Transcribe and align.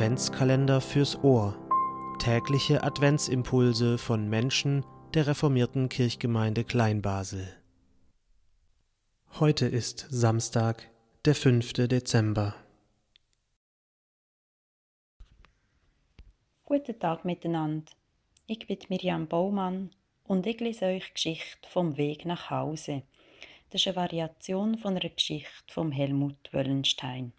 Adventskalender 0.00 0.80
fürs 0.80 1.22
Ohr. 1.22 1.58
Tägliche 2.18 2.82
Adventsimpulse 2.82 3.98
von 3.98 4.30
Menschen 4.30 4.82
der 5.12 5.26
reformierten 5.26 5.90
Kirchgemeinde 5.90 6.64
Kleinbasel. 6.64 7.46
Heute 9.38 9.66
ist 9.66 10.06
Samstag, 10.08 10.90
der 11.26 11.34
5. 11.34 11.74
Dezember. 11.74 12.54
Guten 16.64 16.98
Tag 16.98 17.26
miteinander. 17.26 17.92
Ich 18.46 18.66
bin 18.66 18.78
Miriam 18.88 19.26
Baumann 19.26 19.90
und 20.24 20.46
ich 20.46 20.60
lese 20.60 20.86
euch 20.86 21.12
Geschichte 21.12 21.68
vom 21.68 21.98
Weg 21.98 22.24
nach 22.24 22.48
Hause. 22.48 23.02
Das 23.68 23.82
ist 23.82 23.88
eine 23.88 23.96
Variation 23.96 24.78
von 24.78 24.96
einer 24.96 25.10
Geschichte 25.10 25.50
von 25.68 25.92
Helmut 25.92 26.38
Wöllenstein. 26.52 27.34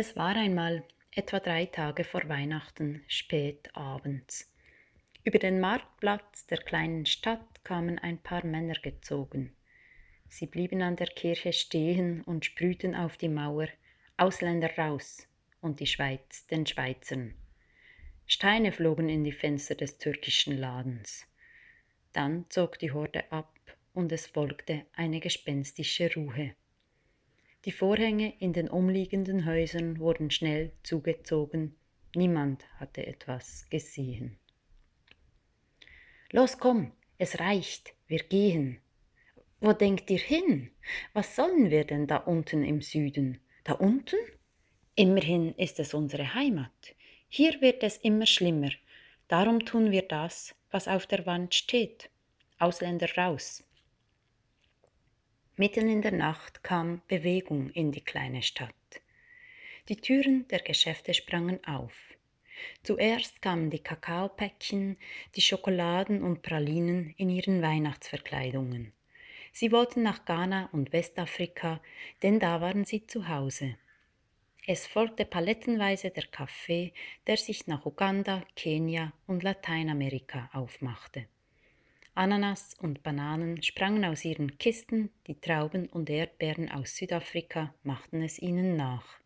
Es 0.00 0.14
war 0.14 0.36
einmal 0.36 0.84
etwa 1.10 1.40
drei 1.40 1.66
Tage 1.66 2.04
vor 2.04 2.28
Weihnachten, 2.28 3.02
spät 3.08 3.74
abends. 3.74 4.48
Über 5.24 5.40
den 5.40 5.58
Marktplatz 5.58 6.46
der 6.46 6.58
kleinen 6.58 7.04
Stadt 7.04 7.64
kamen 7.64 7.98
ein 7.98 8.18
paar 8.18 8.46
Männer 8.46 8.76
gezogen. 8.80 9.56
Sie 10.28 10.46
blieben 10.46 10.82
an 10.82 10.94
der 10.94 11.08
Kirche 11.08 11.52
stehen 11.52 12.22
und 12.22 12.44
sprühten 12.44 12.94
auf 12.94 13.16
die 13.16 13.28
Mauer 13.28 13.66
Ausländer 14.16 14.70
raus 14.78 15.26
und 15.62 15.80
die 15.80 15.88
Schweiz 15.88 16.46
den 16.46 16.64
Schweizern. 16.64 17.34
Steine 18.24 18.70
flogen 18.70 19.08
in 19.08 19.24
die 19.24 19.32
Fenster 19.32 19.74
des 19.74 19.98
türkischen 19.98 20.56
Ladens. 20.56 21.26
Dann 22.12 22.48
zog 22.50 22.78
die 22.78 22.92
Horde 22.92 23.32
ab 23.32 23.52
und 23.94 24.12
es 24.12 24.28
folgte 24.28 24.86
eine 24.92 25.18
gespenstische 25.18 26.14
Ruhe. 26.14 26.54
Die 27.64 27.72
Vorhänge 27.72 28.34
in 28.38 28.52
den 28.52 28.68
umliegenden 28.68 29.44
Häusern 29.44 29.98
wurden 29.98 30.30
schnell 30.30 30.72
zugezogen, 30.84 31.76
niemand 32.14 32.64
hatte 32.78 33.06
etwas 33.06 33.68
gesehen. 33.68 34.38
Los, 36.30 36.58
komm, 36.58 36.92
es 37.18 37.40
reicht, 37.40 37.94
wir 38.06 38.20
gehen. 38.20 38.80
Wo 39.60 39.72
denkt 39.72 40.08
ihr 40.10 40.18
hin? 40.18 40.70
Was 41.14 41.34
sollen 41.34 41.70
wir 41.70 41.84
denn 41.84 42.06
da 42.06 42.18
unten 42.18 42.62
im 42.62 42.80
Süden? 42.80 43.40
Da 43.64 43.72
unten? 43.72 44.16
Immerhin 44.94 45.54
ist 45.54 45.80
es 45.80 45.94
unsere 45.94 46.34
Heimat. 46.34 46.94
Hier 47.28 47.60
wird 47.60 47.82
es 47.82 47.96
immer 47.96 48.26
schlimmer. 48.26 48.70
Darum 49.26 49.64
tun 49.64 49.90
wir 49.90 50.02
das, 50.02 50.54
was 50.70 50.86
auf 50.86 51.06
der 51.06 51.26
Wand 51.26 51.54
steht. 51.54 52.08
Ausländer 52.58 53.08
raus. 53.16 53.64
Mitten 55.60 55.88
in 55.88 56.02
der 56.02 56.12
Nacht 56.12 56.62
kam 56.62 57.02
Bewegung 57.08 57.70
in 57.70 57.90
die 57.90 58.00
kleine 58.00 58.42
Stadt. 58.42 58.72
Die 59.88 59.96
Türen 59.96 60.46
der 60.46 60.60
Geschäfte 60.60 61.14
sprangen 61.14 61.58
auf. 61.64 62.14
Zuerst 62.84 63.42
kamen 63.42 63.68
die 63.68 63.80
Kakaopäckchen, 63.80 64.96
die 65.34 65.40
Schokoladen 65.40 66.22
und 66.22 66.42
Pralinen 66.42 67.12
in 67.16 67.28
ihren 67.28 67.60
Weihnachtsverkleidungen. 67.60 68.92
Sie 69.52 69.72
wollten 69.72 70.04
nach 70.04 70.24
Ghana 70.24 70.68
und 70.70 70.92
Westafrika, 70.92 71.80
denn 72.22 72.38
da 72.38 72.60
waren 72.60 72.84
sie 72.84 73.08
zu 73.08 73.26
Hause. 73.26 73.76
Es 74.64 74.86
folgte 74.86 75.24
palettenweise 75.24 76.10
der 76.10 76.26
Kaffee, 76.28 76.92
der 77.26 77.36
sich 77.36 77.66
nach 77.66 77.84
Uganda, 77.84 78.44
Kenia 78.54 79.12
und 79.26 79.42
Lateinamerika 79.42 80.50
aufmachte. 80.52 81.26
Ananas 82.18 82.74
und 82.80 83.04
Bananen 83.04 83.62
sprangen 83.62 84.04
aus 84.04 84.24
ihren 84.24 84.58
Kisten, 84.58 85.10
die 85.28 85.40
Trauben 85.40 85.86
und 85.86 86.10
Erdbeeren 86.10 86.68
aus 86.68 86.96
Südafrika 86.96 87.72
machten 87.84 88.22
es 88.22 88.40
ihnen 88.40 88.74
nach. 88.74 89.20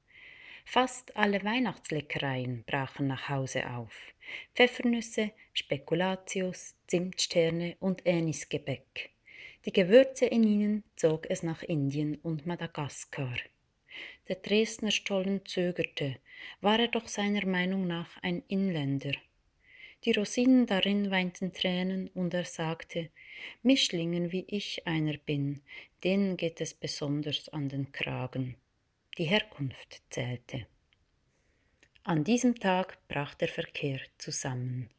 Fast 0.67 1.17
alle 1.17 1.43
Weihnachtsleckereien 1.43 2.65
brachen 2.67 3.07
nach 3.07 3.31
Hause 3.31 3.71
auf. 3.71 3.99
Pfeffernüsse, 4.55 5.31
Spekulatius, 5.55 6.75
Zimtsterne 6.87 7.77
und 7.81 8.07
Anisgebäck. 8.07 9.09
Die 9.65 9.73
Gewürze 9.73 10.27
in 10.27 10.43
ihnen 10.43 10.85
zog 10.95 11.31
es 11.31 11.43
nach 11.43 11.63
Indien 11.63 12.17
und 12.17 12.45
Madagaskar. 12.45 13.39
Der 14.29 14.37
Dresdner 14.37 14.91
Stollen 14.91 15.47
zögerte, 15.47 16.19
war 16.61 16.79
er 16.79 16.89
doch 16.89 17.09
seiner 17.09 17.47
Meinung 17.47 17.87
nach 17.87 18.23
ein 18.23 18.43
Inländer. 18.49 19.13
Die 20.05 20.13
Rosinen 20.13 20.67
darin 20.67 21.11
weinten 21.11 21.53
Tränen, 21.53 22.09
und 22.09 22.35
er 22.35 22.45
sagte, 22.45 23.11
Mischlingen 23.63 24.33
wie 24.33 24.45
ich 24.49 24.87
einer 24.87 25.17
bin, 25.17 25.63
denen 26.03 26.37
geht 26.37 26.61
es 26.61 26.75
besonders 26.75 27.49
an 27.51 27.69
den 27.69 27.93
Kragen. 27.93 28.57
Die 29.19 29.25
Herkunft 29.25 30.03
zählte. 30.11 30.67
An 32.03 32.25
diesem 32.25 32.57
Tag 32.57 32.99
brach 33.07 33.35
der 33.35 33.49
Verkehr 33.49 34.01
zusammen. 34.19 34.91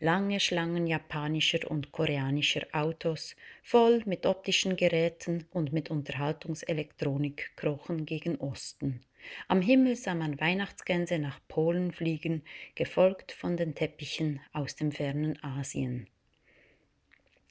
Lange 0.00 0.40
Schlangen 0.40 0.86
japanischer 0.86 1.70
und 1.70 1.92
koreanischer 1.92 2.66
Autos, 2.72 3.36
voll 3.62 4.02
mit 4.04 4.26
optischen 4.26 4.76
Geräten 4.76 5.46
und 5.52 5.72
mit 5.72 5.90
Unterhaltungselektronik, 5.90 7.52
krochen 7.56 8.06
gegen 8.06 8.36
Osten. 8.36 9.00
Am 9.48 9.60
Himmel 9.60 9.96
sah 9.96 10.14
man 10.14 10.40
Weihnachtsgänse 10.40 11.18
nach 11.18 11.40
Polen 11.48 11.92
fliegen, 11.92 12.42
gefolgt 12.74 13.32
von 13.32 13.56
den 13.56 13.74
Teppichen 13.74 14.40
aus 14.52 14.74
dem 14.74 14.92
fernen 14.92 15.42
Asien. 15.44 16.08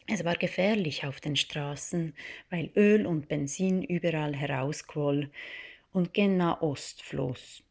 Es 0.07 0.25
war 0.25 0.35
gefährlich 0.35 1.05
auf 1.05 1.21
den 1.21 1.37
Straßen, 1.37 2.13
weil 2.49 2.71
Öl 2.75 3.05
und 3.05 3.29
Benzin 3.29 3.81
überall 3.81 4.35
herausquoll 4.35 5.29
und 5.93 6.13
gen 6.13 6.37
Nahost 6.37 7.01
floss. 7.01 7.63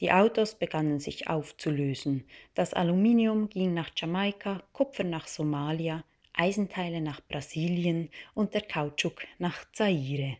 Die 0.00 0.12
Autos 0.12 0.54
begannen 0.56 1.00
sich 1.00 1.28
aufzulösen. 1.28 2.24
Das 2.54 2.74
Aluminium 2.74 3.48
ging 3.48 3.74
nach 3.74 3.90
Jamaika, 3.96 4.62
Kupfer 4.72 5.04
nach 5.04 5.28
Somalia, 5.28 6.04
Eisenteile 6.32 7.00
nach 7.00 7.20
Brasilien 7.20 8.10
und 8.34 8.54
der 8.54 8.62
Kautschuk 8.62 9.22
nach 9.38 9.64
Zaire. 9.72 10.38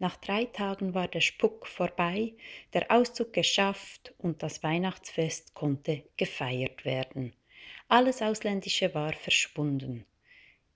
Nach 0.00 0.16
drei 0.16 0.44
Tagen 0.44 0.94
war 0.94 1.08
der 1.08 1.20
Spuck 1.20 1.66
vorbei, 1.66 2.34
der 2.72 2.90
Auszug 2.90 3.32
geschafft 3.32 4.14
und 4.18 4.42
das 4.42 4.62
Weihnachtsfest 4.62 5.54
konnte 5.54 6.04
gefeiert 6.16 6.84
werden. 6.84 7.32
Alles 7.88 8.22
Ausländische 8.22 8.94
war 8.94 9.12
verschwunden. 9.12 10.04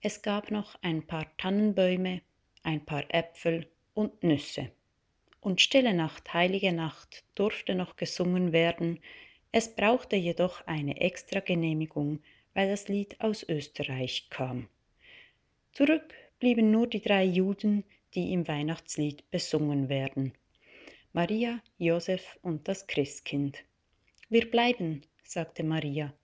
Es 0.01 0.23
gab 0.23 0.51
noch 0.51 0.77
ein 0.83 1.07
paar 1.07 1.27
Tannenbäume, 1.37 2.23
ein 2.65 2.85
paar 2.85 3.05
Äpfel 3.15 3.69
und 3.95 4.25
Nüsse. 4.25 4.73
Und 5.43 5.61
stille 5.61 5.93
Nacht, 5.93 6.33
heilige 6.33 6.73
Nacht 6.73 7.25
durfte 7.35 7.75
noch 7.75 7.97
gesungen 7.97 8.53
werden, 8.53 9.01
es 9.51 9.75
brauchte 9.75 10.15
jedoch 10.15 10.65
eine 10.69 11.01
extra 11.01 11.41
Genehmigung, 11.41 12.21
weil 12.55 12.71
das 12.71 12.87
Lied 12.87 13.21
aus 13.21 13.43
Österreich 13.49 14.29
kam. 14.31 14.69
Zurück 15.73 16.15
blieben 16.39 16.71
nur 16.71 16.87
die 16.87 17.03
drei 17.03 17.25
Juden, 17.25 17.83
die 18.15 18.33
im 18.33 18.47
Weihnachtslied 18.47 19.29
besungen 19.33 19.89
werden. 19.89 20.33
Maria, 21.13 21.61
Josef 21.77 22.39
und 22.43 22.69
das 22.69 22.87
Christkind. 22.87 23.59
Wir 24.29 24.49
bleiben, 24.49 25.03
sagte 25.25 25.65
Maria. 25.65 26.15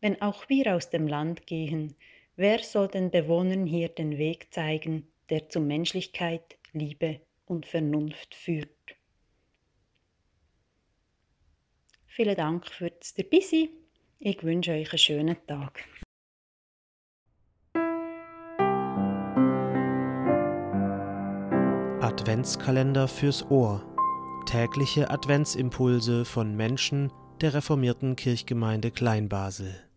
Wenn 0.00 0.20
auch 0.20 0.48
wir 0.48 0.74
aus 0.74 0.90
dem 0.90 1.06
Land 1.06 1.46
gehen, 1.46 1.94
wer 2.34 2.58
soll 2.58 2.88
den 2.88 3.12
Bewohnern 3.12 3.64
hier 3.64 3.90
den 3.90 4.18
Weg 4.18 4.52
zeigen, 4.52 5.06
der 5.28 5.48
zu 5.48 5.60
Menschlichkeit, 5.60 6.58
Liebe 6.72 7.20
und 7.50 7.66
Vernunft 7.66 8.34
führt? 8.34 8.70
Vielen 12.06 12.36
Dank 12.36 12.66
fürs 12.66 13.14
Dabeisein. 13.14 13.68
Ich 14.20 14.42
wünsche 14.44 14.72
euch 14.72 14.90
einen 14.92 14.98
schönen 14.98 15.36
Tag. 15.46 15.84
Adventskalender 22.00 23.08
fürs 23.08 23.50
Ohr. 23.50 23.84
Tägliche 24.46 25.10
Adventsimpulse 25.10 26.24
von 26.24 26.56
Menschen 26.56 27.12
der 27.40 27.54
reformierten 27.54 28.14
Kirchgemeinde 28.14 28.90
Kleinbasel. 28.90 29.89